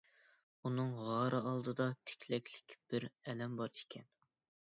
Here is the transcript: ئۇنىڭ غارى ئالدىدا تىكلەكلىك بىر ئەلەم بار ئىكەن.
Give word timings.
ئۇنىڭ 0.69 0.87
غارى 1.09 1.41
ئالدىدا 1.49 1.85
تىكلەكلىك 2.11 2.75
بىر 2.93 3.05
ئەلەم 3.11 3.59
بار 3.61 3.77
ئىكەن. 3.83 4.09